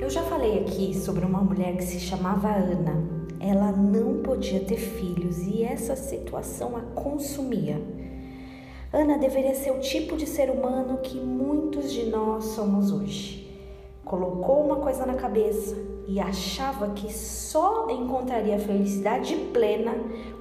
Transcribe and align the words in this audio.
Eu 0.00 0.08
já 0.08 0.22
falei 0.22 0.60
aqui 0.60 0.98
sobre 0.98 1.26
uma 1.26 1.42
mulher 1.42 1.76
que 1.76 1.84
se 1.84 2.00
chamava 2.00 2.48
Ana. 2.48 3.06
Ela 3.38 3.70
não 3.70 4.22
podia 4.22 4.60
ter 4.60 4.78
filhos 4.78 5.40
e 5.46 5.62
essa 5.62 5.94
situação 5.94 6.74
a 6.74 6.80
consumia. 6.80 7.78
Ana 8.90 9.18
deveria 9.18 9.54
ser 9.54 9.72
o 9.72 9.80
tipo 9.80 10.16
de 10.16 10.26
ser 10.26 10.50
humano 10.50 11.00
que 11.02 11.20
muitos 11.20 11.92
de 11.92 12.06
nós 12.06 12.44
somos 12.46 12.90
hoje. 12.90 13.46
Colocou 14.02 14.64
uma 14.64 14.76
coisa 14.76 15.04
na 15.04 15.14
cabeça 15.14 15.76
e 16.08 16.18
achava 16.18 16.94
que 16.94 17.12
só 17.12 17.90
encontraria 17.90 18.58
felicidade 18.58 19.36
plena 19.52 19.94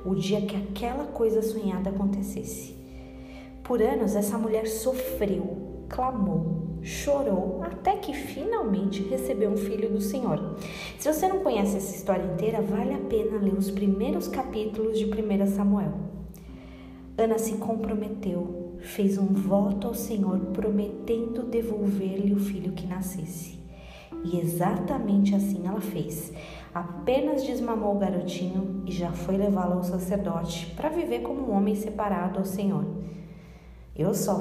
o 0.05 0.15
dia 0.15 0.39
que 0.41 0.55
aquela 0.55 1.03
coisa 1.03 1.41
sonhada 1.41 1.89
acontecesse. 1.89 2.77
Por 3.61 3.81
anos, 3.81 4.15
essa 4.15 4.37
mulher 4.37 4.67
sofreu, 4.67 5.68
clamou, 5.89 6.77
chorou, 6.81 7.61
até 7.63 7.97
que 7.97 8.13
finalmente 8.13 9.03
recebeu 9.03 9.49
um 9.49 9.57
filho 9.57 9.89
do 9.89 9.99
Senhor. 9.99 10.55
Se 10.97 11.11
você 11.11 11.27
não 11.27 11.39
conhece 11.39 11.77
essa 11.77 11.95
história 11.95 12.23
inteira, 12.23 12.61
vale 12.61 12.93
a 12.93 12.99
pena 12.99 13.37
ler 13.37 13.55
os 13.55 13.71
primeiros 13.71 14.27
capítulos 14.27 14.97
de 14.97 15.05
1 15.05 15.47
Samuel. 15.47 15.93
Ana 17.17 17.37
se 17.37 17.53
comprometeu, 17.55 18.77
fez 18.79 19.17
um 19.17 19.27
voto 19.27 19.87
ao 19.87 19.93
Senhor, 19.93 20.39
prometendo 20.53 21.43
devolver-lhe 21.43 22.33
o 22.33 22.39
filho 22.39 22.71
que 22.71 22.87
nascesse. 22.87 23.59
E 24.23 24.39
exatamente 24.39 25.35
assim 25.35 25.67
ela 25.67 25.81
fez. 25.81 26.31
Apenas 26.73 27.43
desmamou 27.43 27.95
o 27.95 27.99
garotinho 27.99 28.83
e 28.85 28.91
já 28.91 29.11
foi 29.11 29.37
levá-lo 29.37 29.73
ao 29.73 29.83
sacerdote 29.83 30.67
para 30.75 30.89
viver 30.89 31.21
como 31.21 31.41
um 31.41 31.55
homem 31.55 31.75
separado 31.75 32.39
ao 32.39 32.45
Senhor. 32.45 32.85
Eu 33.95 34.13
só 34.13 34.39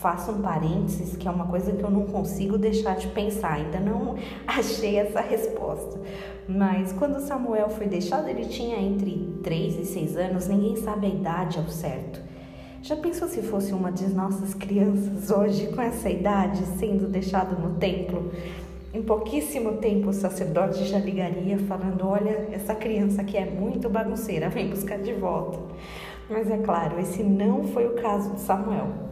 faço 0.00 0.30
um 0.30 0.40
parênteses, 0.40 1.16
que 1.16 1.26
é 1.26 1.30
uma 1.30 1.46
coisa 1.46 1.72
que 1.72 1.82
eu 1.82 1.90
não 1.90 2.06
consigo 2.06 2.56
deixar 2.56 2.96
de 2.96 3.08
pensar, 3.08 3.54
ainda 3.54 3.80
não 3.80 4.16
achei 4.46 4.96
essa 4.96 5.20
resposta. 5.20 6.00
Mas 6.48 6.92
quando 6.92 7.20
Samuel 7.20 7.68
foi 7.68 7.86
deixado, 7.86 8.28
ele 8.28 8.46
tinha 8.46 8.80
entre 8.80 9.38
3 9.42 9.80
e 9.80 9.84
6 9.84 10.16
anos, 10.16 10.48
ninguém 10.48 10.76
sabe 10.76 11.06
a 11.06 11.10
idade 11.10 11.58
ao 11.58 11.68
certo. 11.68 12.20
Já 12.80 12.96
pensou 12.96 13.28
se 13.28 13.42
fosse 13.42 13.72
uma 13.72 13.90
de 13.90 14.08
nossas 14.08 14.54
crianças 14.54 15.30
hoje 15.30 15.66
com 15.66 15.82
essa 15.82 16.08
idade 16.08 16.64
sendo 16.78 17.08
deixado 17.08 17.60
no 17.60 17.74
templo? 17.74 18.30
Em 18.94 19.02
pouquíssimo 19.02 19.74
tempo 19.78 20.08
o 20.08 20.12
sacerdote 20.12 20.84
já 20.84 20.98
ligaria 20.98 21.58
falando: 21.58 22.06
Olha, 22.06 22.48
essa 22.52 22.74
criança 22.74 23.20
aqui 23.20 23.36
é 23.36 23.44
muito 23.44 23.90
bagunceira, 23.90 24.48
vem 24.48 24.70
buscar 24.70 24.98
de 24.98 25.12
volta. 25.12 25.58
Mas 26.30 26.50
é 26.50 26.58
claro, 26.58 26.98
esse 27.00 27.22
não 27.22 27.64
foi 27.64 27.86
o 27.86 27.94
caso 27.94 28.30
de 28.30 28.40
Samuel. 28.40 29.08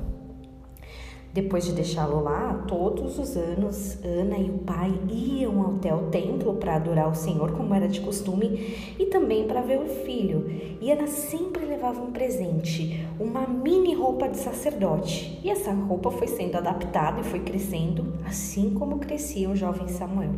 Depois 1.37 1.67
de 1.67 1.73
deixá-lo 1.73 2.23
lá, 2.23 2.65
todos 2.67 3.19
os 3.19 3.37
anos, 3.37 4.03
Ana 4.03 4.39
e 4.39 4.49
o 4.49 4.57
pai 4.57 4.91
iam 5.11 5.77
até 5.77 5.95
o 5.95 6.05
templo 6.05 6.55
para 6.55 6.77
adorar 6.77 7.11
o 7.11 7.15
Senhor, 7.15 7.53
como 7.53 7.75
era 7.75 7.87
de 7.87 8.01
costume, 8.01 8.75
e 8.99 9.05
também 9.05 9.47
para 9.47 9.61
ver 9.61 9.79
o 9.79 9.85
filho. 9.85 10.51
E 10.81 10.91
Ana 10.91 11.07
sempre 11.07 11.67
levava 11.67 12.01
um 12.01 12.11
presente, 12.11 13.07
uma 13.21 13.47
mini 13.47 13.95
roupa 13.95 14.31
de 14.31 14.39
sacerdote. 14.39 15.39
E 15.45 15.51
essa 15.51 15.73
roupa 15.73 16.11
foi 16.11 16.27
sendo 16.27 16.57
adaptada 16.57 17.21
e 17.21 17.25
foi 17.25 17.41
crescendo, 17.41 18.15
assim 18.25 18.71
como 18.71 18.99
crescia 18.99 19.51
o 19.51 19.55
jovem 19.55 19.89
Samuel. 19.89 20.33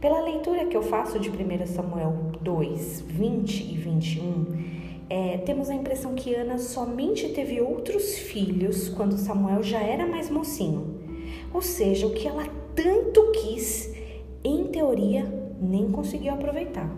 Pela 0.00 0.20
leitura 0.20 0.66
que 0.66 0.76
eu 0.76 0.82
faço 0.84 1.18
de 1.18 1.28
1 1.28 1.66
Samuel 1.66 2.14
2, 2.40 3.00
20 3.00 3.72
e 3.72 3.76
21, 3.76 4.46
é, 5.10 5.38
temos 5.38 5.70
a 5.70 5.74
impressão 5.74 6.14
que 6.14 6.34
Ana 6.34 6.58
somente 6.58 7.28
teve 7.30 7.60
outros 7.60 8.18
filhos 8.18 8.88
quando 8.90 9.16
Samuel 9.16 9.62
já 9.62 9.80
era 9.80 10.06
mais 10.06 10.28
mocinho. 10.28 10.98
Ou 11.52 11.62
seja, 11.62 12.06
o 12.06 12.12
que 12.12 12.28
ela 12.28 12.46
tanto 12.74 13.32
quis, 13.32 13.94
em 14.44 14.64
teoria, 14.64 15.24
nem 15.60 15.90
conseguiu 15.90 16.34
aproveitar. 16.34 16.88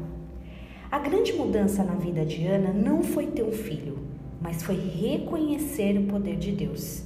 A 0.91 0.99
grande 0.99 1.32
mudança 1.32 1.84
na 1.84 1.94
vida 1.94 2.26
de 2.26 2.44
Ana 2.47 2.72
não 2.72 3.03
foi 3.03 3.28
ter 3.28 3.44
um 3.44 3.53
filho, 3.53 3.99
mas 4.41 4.62
foi 4.62 4.75
reconhecer 4.75 5.97
o 5.97 6.06
poder 6.06 6.37
de 6.37 6.50
Deus. 6.50 7.04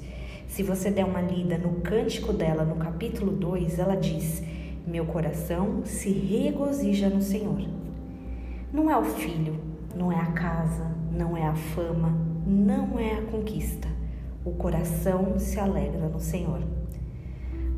Se 0.48 0.62
você 0.62 0.90
der 0.90 1.04
uma 1.04 1.20
lida 1.20 1.58
no 1.58 1.80
cântico 1.82 2.32
dela, 2.32 2.64
no 2.64 2.76
capítulo 2.76 3.32
2, 3.32 3.78
ela 3.78 3.94
diz: 3.94 4.42
Meu 4.86 5.04
coração 5.04 5.82
se 5.84 6.10
regozija 6.10 7.10
no 7.10 7.20
Senhor. 7.20 7.68
Não 8.72 8.90
é 8.90 8.96
o 8.96 9.04
filho, 9.04 9.60
não 11.14 11.36
é 11.36 11.46
a 11.46 11.54
fama, 11.54 12.12
não 12.44 12.98
é 12.98 13.14
a 13.14 13.22
conquista. 13.22 13.88
O 14.44 14.50
coração 14.52 15.38
se 15.38 15.58
alegra 15.58 16.08
no 16.08 16.20
Senhor. 16.20 16.60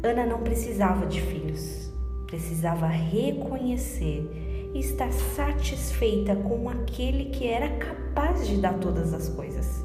Ana 0.03 0.25
não 0.25 0.41
precisava 0.41 1.07
de 1.07 1.21
filhos, 1.21 1.93
precisava 2.27 2.87
reconhecer 2.87 4.71
e 4.75 4.79
estar 4.79 5.13
satisfeita 5.13 6.35
com 6.35 6.69
aquele 6.69 7.27
que 7.27 7.47
era 7.47 7.69
capaz 7.77 8.47
de 8.47 8.57
dar 8.57 8.75
todas 8.79 9.13
as 9.13 9.29
coisas. 9.29 9.85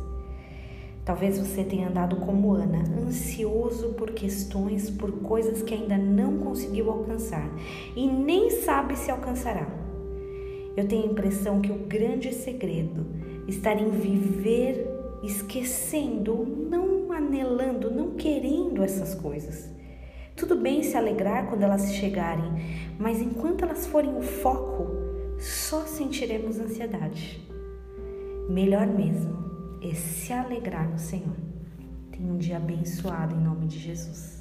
Talvez 1.03 1.37
você 1.37 1.63
tenha 1.63 1.89
andado 1.89 2.15
como 2.17 2.53
Ana, 2.53 2.83
ansioso 3.05 3.89
por 3.89 4.11
questões, 4.11 4.89
por 4.89 5.11
coisas 5.23 5.61
que 5.61 5.73
ainda 5.73 5.97
não 5.97 6.37
conseguiu 6.37 6.91
alcançar 6.91 7.49
e 7.95 8.07
nem 8.07 8.49
sabe 8.49 8.95
se 8.95 9.11
alcançará. 9.11 9.67
Eu 10.77 10.87
tenho 10.87 11.03
a 11.03 11.11
impressão 11.11 11.59
que 11.59 11.71
o 11.71 11.79
grande 11.79 12.33
segredo 12.33 13.05
está 13.47 13.73
em 13.73 13.89
viver 13.89 14.87
esquecendo, 15.23 16.45
não 16.69 17.11
anelando, 17.11 17.91
não 17.91 18.11
querendo 18.11 18.83
essas 18.83 19.13
coisas. 19.13 19.69
Tudo 20.35 20.55
bem 20.55 20.81
se 20.81 20.97
alegrar 20.97 21.47
quando 21.47 21.63
elas 21.63 21.93
chegarem, 21.93 22.51
mas 22.97 23.21
enquanto 23.21 23.63
elas 23.63 23.85
forem 23.85 24.17
o 24.17 24.21
foco, 24.21 24.87
só 25.37 25.81
sentiremos 25.81 26.59
ansiedade. 26.59 27.47
Melhor 28.49 28.87
mesmo 28.87 29.39
é 29.81 29.93
se 29.93 30.33
alegrar 30.33 30.89
no 30.89 30.97
Senhor. 30.97 31.35
Tenha 32.11 32.33
um 32.33 32.37
dia 32.37 32.57
abençoado 32.57 33.35
em 33.35 33.39
nome 33.39 33.67
de 33.67 33.79
Jesus. 33.79 34.40